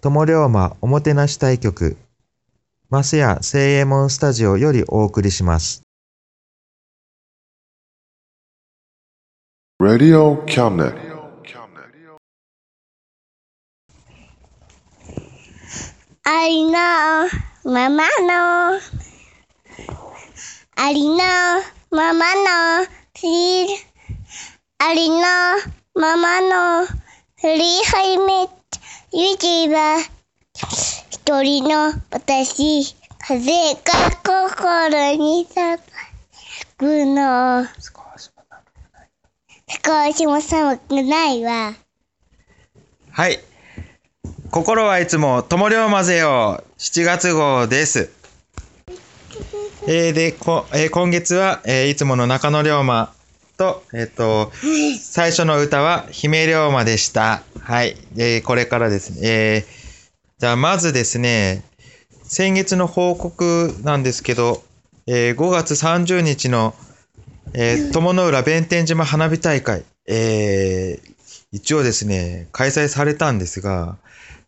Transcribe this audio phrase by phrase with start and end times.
[0.00, 1.96] 友龍馬おもてなし対局、
[2.88, 5.82] マスヤ聖右衛門スタジオよりお送りします。
[9.80, 11.08] Radio cabinet.
[16.24, 16.72] ありの
[17.64, 18.78] ままの
[20.76, 21.16] ありの
[21.90, 23.66] ままのフリー
[24.78, 25.16] ありの
[25.94, 26.92] ままのフ
[27.46, 28.57] リーハイメッ
[29.10, 30.00] ト YouTuber
[31.10, 33.80] 一人の私風が
[34.22, 35.78] 心にさ
[36.76, 37.72] くの少
[40.12, 41.74] しも寒くないわ
[43.10, 43.38] はい。
[44.50, 46.62] 心はいつも友龍馬ぜよ。
[46.78, 48.10] 7月号です。
[49.86, 53.12] えーで、こえー今月は、えーいつもの中野龍馬
[53.58, 54.52] と、えっ、と、
[55.02, 57.42] 最初の歌は姫龍馬でした。
[57.60, 57.96] はい。
[58.16, 59.18] えーこれからですね。
[59.22, 59.78] えー
[60.38, 61.64] じゃあ、まずですね、
[62.22, 64.62] 先月の報告なんですけど、
[65.08, 66.74] えー5月30日の、
[67.52, 71.14] えー友の浦弁天島花火大会、えー
[71.50, 73.96] 一応ですね、開催されたんですが、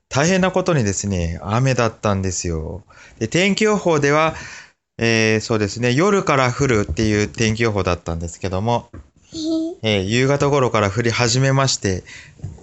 [0.08, 2.84] 大変なことにですね、雨だったんですよ。
[3.18, 4.34] で天気予報では、
[5.02, 8.90] えーそうですね、夜から降るっていう天気予報だったんですけども、
[9.82, 10.02] えー。
[10.02, 12.04] 夕方頃から降り始めまして、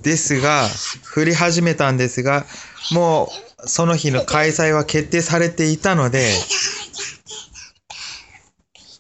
[0.03, 0.67] ですが、
[1.15, 2.45] 降り始めたんですが、
[2.91, 3.31] も
[3.63, 6.31] うその日の開催は決定されていたので、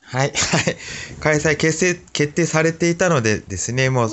[0.01, 0.77] はい、はい。
[1.19, 4.09] 開催決定、決定されていたのでですね、もう、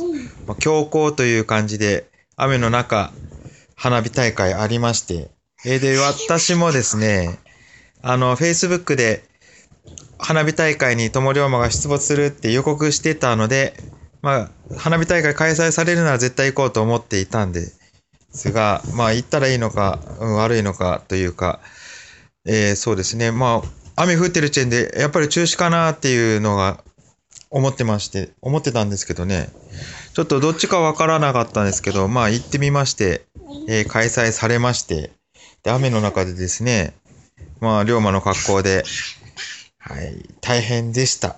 [0.46, 3.10] まあ強行という感じで、雨の中、
[3.74, 5.30] 花火大会ありまして、
[5.64, 7.38] えーで、私もですね、
[8.06, 9.24] あの、Facebook で、
[10.18, 13.74] 花火大会に友龍馬が出没するって予告してたので、
[14.20, 17.66] まあ、花火大会開催されるなら絶対行こうと思っていたんで
[18.30, 21.60] すが、まあ、行ったらいいのか、うん、悪いのかというか、
[22.46, 26.84] えーそうですね、まあ、雨降ってる時点で、やっぱり中止かなっていうのが
[27.48, 29.48] 思ってまして、思ってたんですけどね、
[30.12, 33.24] ちょっとどっちかわからなかったんですけど、まあ行ってみまして、
[33.66, 35.10] えー開催されまして、
[35.62, 36.92] で、雨の中でですね、
[37.64, 38.84] まあ、龍馬の格好で、
[39.78, 41.36] はい、大変でした。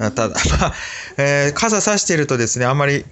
[0.00, 0.74] あただ、 まあ、
[1.18, 3.04] えー傘差してるとですね、あんまり、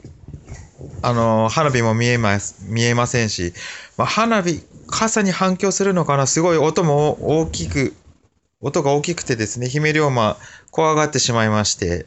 [1.03, 3.53] あのー花火も見えます、見えませんし、
[3.97, 7.95] まあ、花火、傘に反響するのかな、すごい音も大きく、
[8.61, 10.37] 音が大きくてですね、姫龍馬、
[10.71, 12.07] 怖がってしまいまして、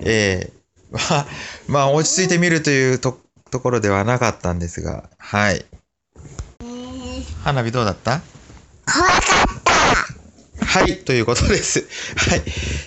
[0.00, 1.26] えーまあ、
[1.68, 5.64] まあ、落ち着いて見るというとところではなかったんですが、はい。
[7.44, 8.20] 花火どうだった？
[8.86, 9.39] 怖かった
[10.70, 11.84] はい、ということです。
[12.30, 12.42] はい。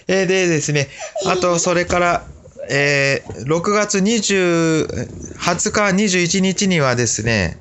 [0.08, 0.88] えーでですね、
[1.26, 2.26] あと、それから、
[2.70, 4.88] えー6月20、
[5.38, 7.58] 20日、21日にはですね、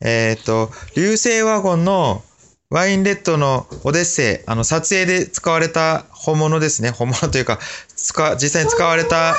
[0.00, 2.22] えっ、と、流星ワゴンの
[2.70, 6.90] ワインレッドのオデッセイ、あの、撮影で使われた本物ですね。
[6.90, 7.58] 本物というか、
[7.96, 9.36] 使、実際に使われた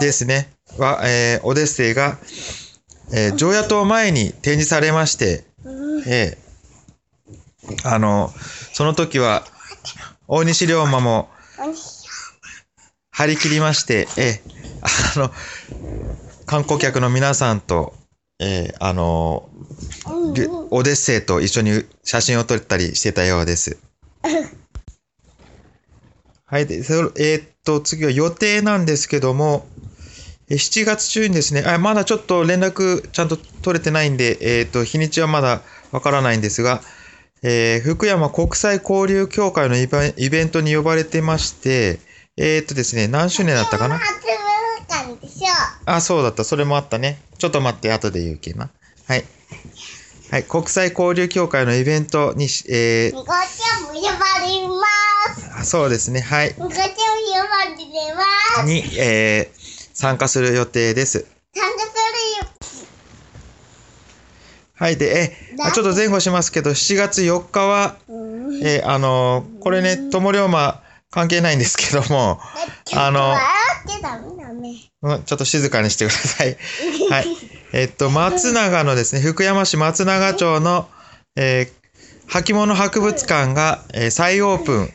[0.00, 2.16] ですね、は、えーオデッセイが、
[3.12, 5.44] えー、常夜灯前に展示されまして、
[6.06, 6.49] えー
[7.84, 8.32] あの、
[8.72, 9.44] その時は、
[10.26, 11.28] 大西龍馬も
[13.10, 14.42] 張り切りまして、え
[14.80, 15.30] あの、
[16.46, 17.94] 観光客の皆さんと
[18.40, 19.48] えーあの
[20.70, 23.76] オデッセイと一緒に写真を撮ったりしてたようです。
[26.46, 26.66] はい。
[26.66, 29.66] で、そえーっと、次は予定なんですけども、
[30.48, 35.60] 7月中にですね、あまだちょっと連絡ちゃんと取れてないんで、えーっと、日にちはまだ
[35.92, 36.80] わからないんですが、
[37.42, 41.98] えー福山国際交流協会のイベイベントに呼ばれてまして、
[42.36, 43.98] えーっとですね、何周年だったかな？
[43.98, 44.12] 初
[45.06, 45.46] 文館でしょ。
[45.86, 46.44] あ、そうだった。
[46.44, 47.20] それもあったね。
[47.38, 48.70] ちょっと待って、後で言うけな。
[49.06, 49.24] はい。
[50.30, 50.44] はい。
[50.44, 54.10] 国際交流協会のイベントにし、えごちゃんも呼ば
[54.46, 55.60] れます。
[55.60, 56.20] ー、そうですね。
[56.20, 56.50] はい。
[56.50, 58.66] ごちゃんも呼ばれます。
[58.66, 61.26] に、えー、参加する予定です
[64.80, 64.96] はい。
[64.96, 67.96] で、え、あちょっと前後しますけど、7月4日は。
[68.64, 72.40] えーあのーこれね、友龍馬関係ないんですけども、
[72.96, 73.34] あの
[75.24, 76.56] ちょっと静かにしてください。
[77.10, 77.26] はい。
[77.72, 80.88] えっと、松永のですね、福山市松永町の、
[81.36, 81.80] えー
[82.30, 84.92] 履物博物館が、えー再オープン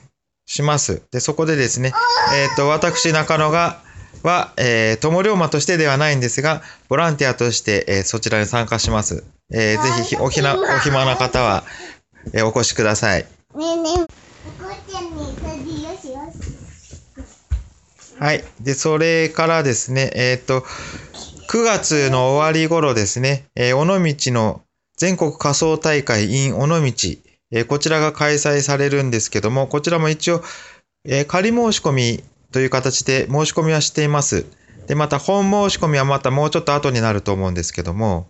[0.48, 1.02] します。
[1.12, 1.94] で、そこでですね、
[2.34, 3.82] えっと、私、中野が、
[4.24, 9.24] は、えー、友龍馬としてではないんですが、ボランティアとして、えーそちらに参加します。
[9.52, 11.64] えーぜひひ、おひな、お暇な方は、
[12.34, 13.26] えーお越しください。
[13.56, 13.96] ねえねえ。
[13.98, 18.20] ごちゃんにそれよしよし。
[18.20, 18.44] はい。
[18.62, 20.62] で、それからですね、えっ、と、
[21.50, 24.62] 9月の終わり頃ですね、えー尾道の
[24.98, 26.76] 全国仮想大会 in 尾道、
[27.52, 30.44] えーこちらが開催されるんですけども、こちらも一応、
[31.06, 34.46] えー仮申し込みという形で申し込みはしています。
[34.88, 38.28] で、また本申し込みはまたもうちょっと後になると思うんですけども、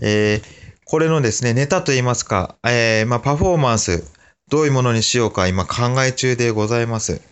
[0.00, 0.62] えー
[0.92, 4.04] これのですね、ネタといいますか、えーまあ、パフォーマンス、
[4.50, 7.22] どういうものにしようか今考え中でございます。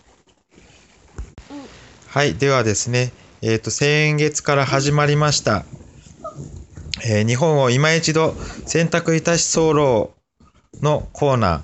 [2.07, 2.37] はい。
[2.37, 3.13] ではですね、
[3.43, 5.67] えっ、と、先月から始まりました、
[7.05, 8.35] えー日本を今一度
[8.65, 10.15] 選択いたし候
[10.81, 11.63] のコーナー。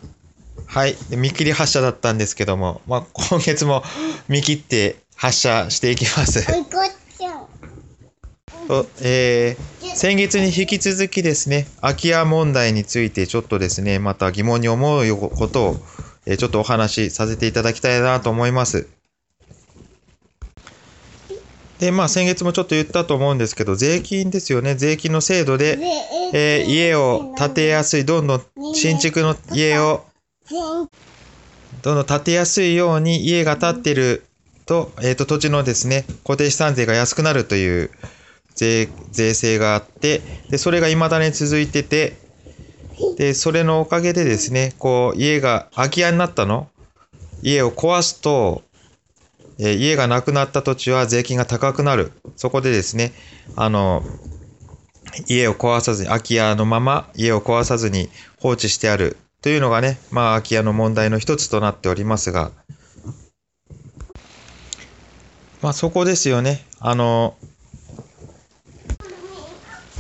[0.67, 0.97] はい。
[1.17, 3.83] 見切り発車だったんですけども、まあ、今月も
[4.29, 6.47] 見切って発車していきます。
[8.69, 15.77] とえー先月に引き続きですね、空き家問題についてちょっとですね、また疑問に思うことを、
[16.27, 18.89] えーちょっとお話しさせていただきたいなと思います。
[21.79, 24.75] で、まあ先月もちょっと言ったと思うんですけど、税金ですよね。
[24.75, 25.79] 税金の制度で、
[26.35, 30.05] えー家を建てやすい、どんどん新築の家を
[30.51, 34.26] どんどん建てやすいように家が建ってる
[34.67, 37.91] と、えっ、と、土地のですね、固定資産税が安くなるという
[38.55, 40.21] 税、税制があって、
[40.51, 42.17] で、それが未だに続いてて、
[43.17, 46.69] で、それのおかげでですね、こう、家が空き家になったの。
[47.43, 48.63] 家を壊すと、
[49.59, 52.13] えー家がなくなった土地は税金が高くなる。
[52.37, 53.13] そこでですね、
[53.55, 54.03] あの、
[55.29, 59.17] 家を壊さずに、空き家のまま家を壊さずに放置してある。
[59.43, 62.51] というのがね、まあ空き家の問題の一つとなっておりますが、
[65.63, 66.65] まあそこですよね。
[66.81, 67.35] あの、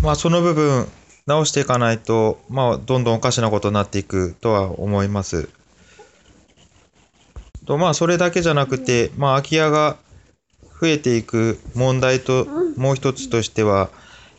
[0.03, 0.87] まあその部分
[1.27, 5.49] 直していかないと、まあどんどんおかしなことになっていくとは思います。
[7.67, 9.97] とまあそれだけじゃなくて、まあ空き家が
[10.81, 13.91] 増えていく問題ともう一つとしては、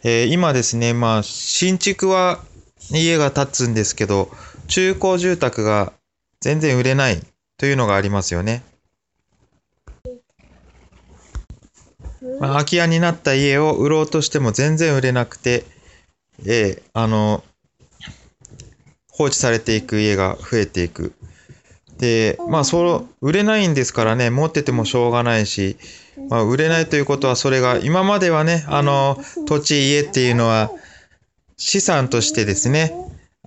[0.04, 2.40] えー今ですね、まあ新築は
[2.92, 4.30] 家が建つんですけど、
[4.68, 5.92] 中古住宅が
[6.40, 7.22] 全然売れない
[7.58, 8.64] というのがありますよね。
[12.40, 15.66] まあ、空き家になった家を売ろうとしても全然売れなくて、
[16.46, 17.44] えーあの、
[19.10, 21.14] 放置されていく家が増えていく。
[21.98, 25.78] で、まあ、そう、売れないんですからね、持っててもしょうがないし、
[26.30, 29.18] まあ、売れないということは、それが、今まではね、あの、
[29.48, 30.72] 土地、家っていうのは、
[31.58, 32.94] 資産としてですね、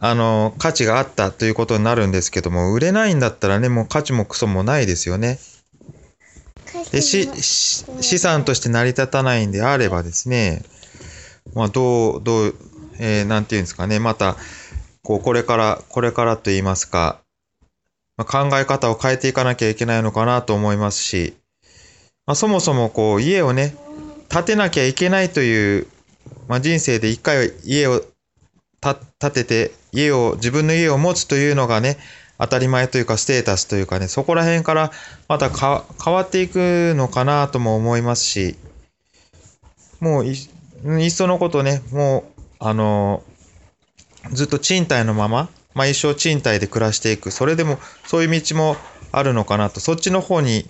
[0.00, 5.38] あの、価値があったということになるんですけども、売れないんだったらね、もう価値もクソもないですよね。
[6.92, 10.62] で、し、し資産として成り立たないんであればですね、
[11.54, 12.54] まあ、どう、どう、
[12.98, 14.36] えーなんていうんですかね、また、
[15.02, 17.20] こう、これから、これからと言いますか、
[18.16, 21.34] まあ、考え方を変えていかなきゃいけないのかなと思いますし、
[22.26, 23.74] まあ、そもそもこう、家をね、
[24.28, 25.86] 建てなきゃいけないという、
[26.46, 28.02] まあ、人生で一回は家を
[28.80, 31.98] た建てて、家を、自分の家を持つというのがね、
[32.40, 34.90] 当たり前というかステータスというかね、そこら辺から
[35.28, 38.56] またか変わっていくのかなとも思いますし、
[40.00, 40.30] もうい、
[40.84, 43.22] いっそのことね、もう、あの
[44.32, 47.30] ずっと賃貸のまま、まあ一生賃貸で暮らしていく。
[47.30, 48.76] それでも、そういう道も
[49.12, 49.78] あるのかなと。
[49.80, 50.66] そっちの方に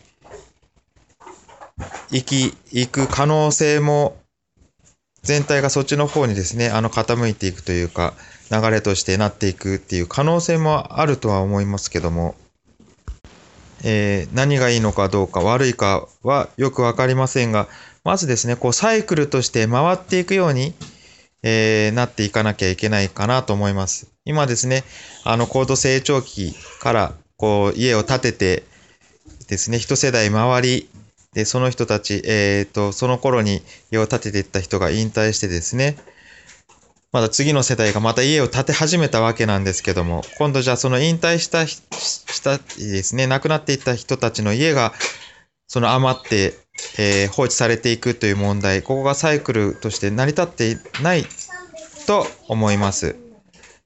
[2.11, 4.20] 行き、行く可能性も
[5.23, 8.15] 全体がそっちの方にですね、あの傾いていくというか、
[8.50, 12.35] 流れとしてなっていくっていう可能性もあるとは思いますけども、
[13.83, 17.69] えー、何がいいのかどうか悪いかはよくわかりませんが、
[18.05, 20.75] まずですね、こうサイクルとして回っていくように、
[21.43, 24.09] えー、なっていかなきゃいけないかなと思います。
[24.25, 24.85] 今ですね、
[25.25, 28.62] あの高度成長期からこう家を建てて
[29.49, 30.89] ですね、一世代回り、
[31.33, 35.97] で、その人たち、えっ、ー、と、その頃に家を建てていった人が引退してですね、
[37.13, 44.93] まだ次の世代がまた家を建て始めたわけなんですけども、今度じゃあその引退した、したですね、亡くなっていった人たちの家が、
[45.67, 46.55] その余って、
[46.99, 51.25] えー、放置されていくという問題、ここがサイクルとして成り立っていない
[52.07, 53.17] と思います。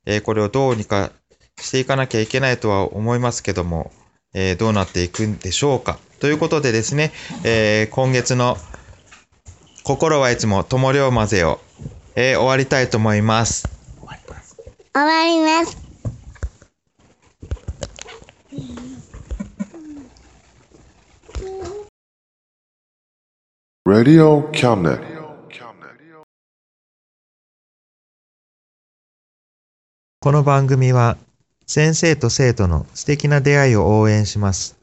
[0.06, 1.10] えー、これをどうにか
[1.58, 3.90] していかなきゃいけないとは思いますけども、
[4.34, 5.98] えー、どうなっていくんでしょうか。
[6.20, 7.12] ということでですね、
[7.44, 8.56] え今月の
[9.82, 11.60] 心はいつも友龍混ぜを
[12.16, 13.68] えー、終わりたいと思います。
[13.98, 14.56] 終わります。
[14.92, 15.84] 終わります。
[23.86, 25.02] Radio Cabinet
[30.20, 31.18] この番組は
[31.66, 34.76] 先生と生徒の素敵な出会いを応援します。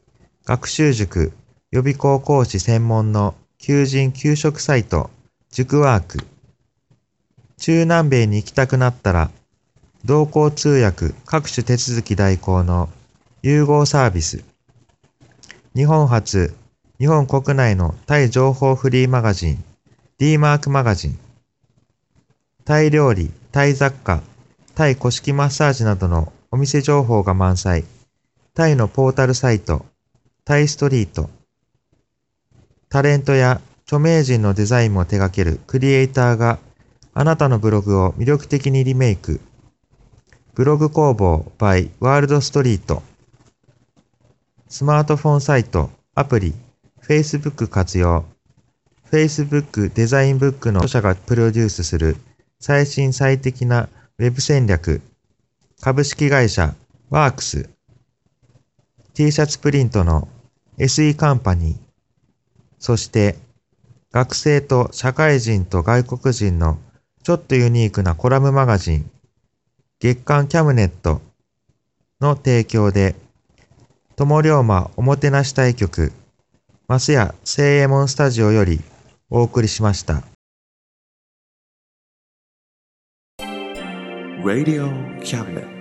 [0.46, 1.32] 学習塾
[1.72, 5.10] 予備高校師専門の求人・給食サイト
[5.52, 6.26] 塾ワーク
[7.62, 9.30] 中南米に行きたくなったら、
[10.04, 12.90] 同行通訳各種手続き代行の
[13.44, 14.44] 融合サービス。
[15.76, 16.56] 日本初、
[16.98, 19.64] 日本国内のタイ情報フリーマガジン、
[20.18, 21.20] D マークマガジン。
[22.66, 24.24] タイ料理、タイ雑貨、
[24.74, 27.86] タイ古式マッサージなどのお店情報が満載。
[28.54, 29.86] タイのポータルサイト、
[30.44, 31.30] タイストリート。
[32.90, 36.60] タレントや著名人のデザインも手掛けるクリエイターが
[37.14, 39.40] あなたのブログを魅力的にリメイク。
[40.54, 43.02] ブログ工房 by ワールドストリート。
[44.68, 46.54] スマートフォンサイト、アプリ、
[47.02, 48.26] Facebook 活用。
[49.10, 52.18] Facebook デザインブックの著者がプロデュースする
[52.60, 55.02] 最新最適なウェブ戦略。
[55.84, 56.76] 株式会社
[57.10, 57.68] ワークス。
[59.16, 60.28] T シャツプリントの
[60.78, 61.78] SE カンパニー。
[62.78, 63.36] そして
[64.12, 66.78] 学生と社会人と外国人の
[67.24, 69.10] ちょっとユニークなコラムマガジン、
[70.00, 71.20] 月刊キャムネット
[72.20, 73.16] の提供で、
[74.16, 76.14] 友龍馬おもてなし対局、
[76.88, 78.82] マスヤ聖右衛門スタジオより
[79.32, 80.31] お送りしました。
[84.44, 84.90] Radio
[85.24, 85.81] Cabinet